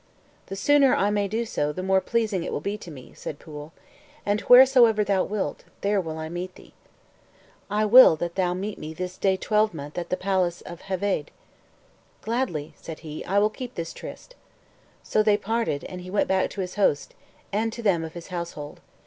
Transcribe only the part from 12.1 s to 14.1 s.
"Gladly," said he, "will I keep this